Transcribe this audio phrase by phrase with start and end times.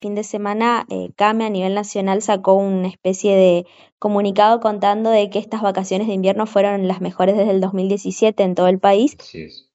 [0.00, 3.66] fin de semana eh, CAME a nivel nacional sacó una especie de
[3.98, 8.54] comunicado contando de que estas vacaciones de invierno fueron las mejores desde el 2017 en
[8.54, 9.16] todo el país.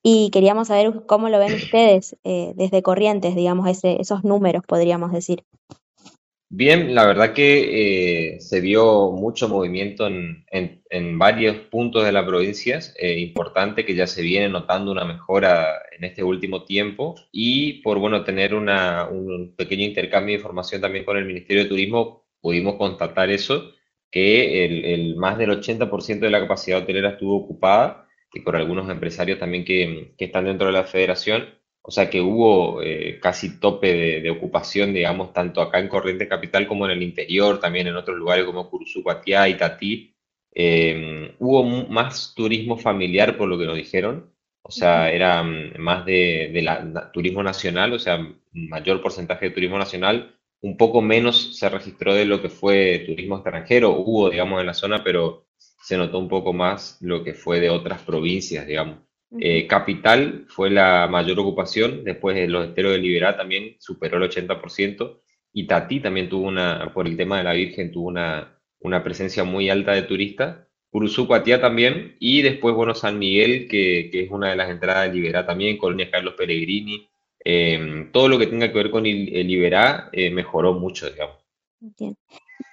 [0.01, 5.11] Y queríamos saber cómo lo ven ustedes eh, desde Corrientes, digamos, ese, esos números, podríamos
[5.11, 5.43] decir.
[6.55, 12.23] Bien, la verdad que eh, se vio mucho movimiento en, en, varios puntos de la
[12.23, 17.15] provincia, eh, importante que ya se viene notando una mejora en este último tiempo.
[17.31, 21.69] Y por bueno tener una, un pequeño intercambio de información también con el Ministerio de
[21.69, 23.71] Turismo pudimos constatar eso,
[24.11, 28.87] que el, el más del 80% de la capacidad hotelera estuvo ocupada y por algunos
[28.91, 33.59] empresarios también que, que están dentro de la federación o sea que hubo eh, casi
[33.59, 37.97] tope de, ocupación, digamos, tanto acá en Corrientes Capital como en el interior, también en
[37.97, 40.15] otros lugares como Curuzú, Cuatiá y Tatí.
[40.55, 44.33] Eh, hubo más turismo familiar, por lo que nos dijeron.
[44.61, 48.17] O sea, era mm, más de, la, turismo nacional, o sea,
[48.53, 50.39] mayor porcentaje de turismo nacional.
[50.61, 53.91] Un poco menos se registró de lo que fue turismo extranjero.
[53.91, 57.69] Hubo, digamos, en la zona, pero se notó un poco más lo que fue de
[57.69, 58.99] otras provincias, digamos.
[59.39, 64.29] Eh, Capital fue la mayor ocupación, después de los esteros de Liberá también superó el
[64.29, 65.19] 80%,
[65.53, 69.43] y Tati también tuvo una, por el tema de la Virgen, tuvo una, una presencia
[69.43, 74.31] muy alta de turistas, Curuzú, Cuatía también, y después, bueno, San Miguel, que, que es
[74.31, 77.07] una de las entradas de Liberá también, Colonia Carlos Pellegrini,
[77.43, 81.37] eh, todo lo que tenga que ver con el, el Liberá eh, mejoró mucho, digamos.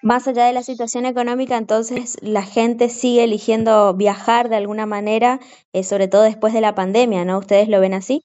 [0.03, 5.41] Más allá de la situación económica, entonces la gente sigue eligiendo viajar de alguna manera,
[5.73, 7.39] eh, sobre todo después de la pandemia, ¿no?
[7.39, 8.25] ¿Ustedes lo ven así?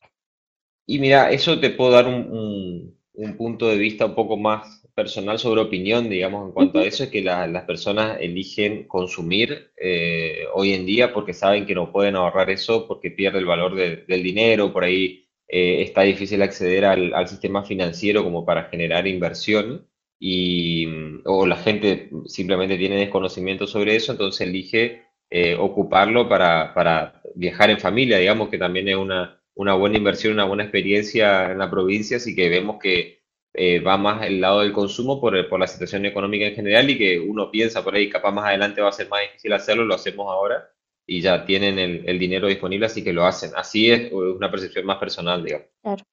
[0.88, 5.40] Y mira, eso te puedo dar un, un, punto de vista un poco más personal
[5.40, 10.74] sobre opinión, digamos, en cuanto a eso, es que las personas eligen consumir eh, hoy
[10.74, 14.72] en día porque saben que no pueden ahorrar eso porque pierde el valor del dinero,
[14.72, 19.88] por ahí eh, está difícil acceder al, al sistema financiero como para generar inversión
[20.20, 20.88] y,
[21.26, 27.70] o la gente simplemente tiene desconocimiento sobre eso, entonces elige eh, ocuparlo para, para, viajar
[27.70, 31.70] en familia, digamos que también es una, una, buena inversión, una buena experiencia en la
[31.70, 33.24] provincia, así que vemos que
[33.54, 36.98] eh, va más el lado del consumo por, por la situación económica en general y
[36.98, 39.96] que uno piensa por ahí, capaz más adelante va a ser más difícil hacerlo, lo
[39.96, 40.70] hacemos ahora
[41.06, 43.52] y ya tienen el, el dinero disponible, así que lo hacen.
[43.56, 45.68] Así es una percepción más personal, digamos.
[45.82, 46.04] Claro.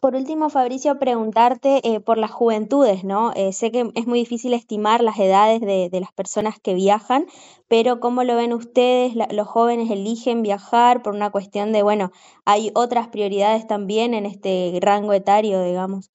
[0.00, 3.32] Por último, Fabricio, preguntarte eh, por las juventudes, ¿no?
[3.36, 7.26] Eh, sé que es muy difícil estimar las edades de, las personas que viajan,
[7.68, 9.14] pero ¿cómo lo ven ustedes?
[9.14, 12.12] los jóvenes eligen viajar por una cuestión de, bueno,
[12.46, 16.10] hay otras prioridades también en este rango etario, digamos.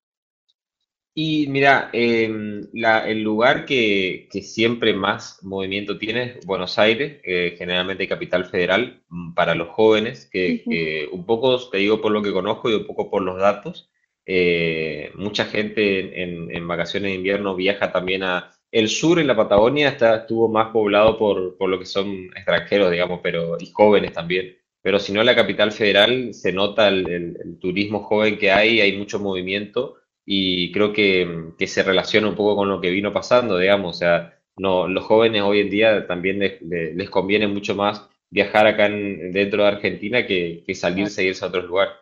[1.17, 8.05] Y mira, em, el lugar que, siempre más movimiento tiene es Buenos Aires, eh, generalmente
[8.05, 12.69] capital federal, mm, para los jóvenes, que, un poco, te digo por lo que conozco
[12.69, 13.89] y un poco por los datos,
[14.25, 18.51] eh, mucha gente en, vacaciones de invierno viaja también a...
[18.71, 22.91] El sur, en la Patagonia, está, estuvo más poblado por, por lo que son extranjeros,
[22.91, 24.57] digamos, pero y jóvenes también.
[24.81, 29.19] Pero si no, la capital federal se nota el turismo joven que hay, hay mucho
[29.19, 33.95] movimiento y creo que, que, se relaciona un poco con lo que vino pasando, digamos,
[33.95, 38.67] o sea, no, los jóvenes hoy en día también les, les conviene mucho más viajar
[38.67, 41.93] acá en, dentro de Argentina que, que salirse e irse a otros lugares.